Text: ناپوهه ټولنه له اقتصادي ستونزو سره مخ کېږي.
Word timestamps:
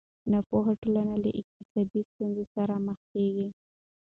ناپوهه 0.31 0.73
ټولنه 0.81 1.15
له 1.23 1.29
اقتصادي 1.39 2.01
ستونزو 2.11 2.43
سره 2.55 2.73
مخ 2.85 2.99
کېږي. 3.13 3.47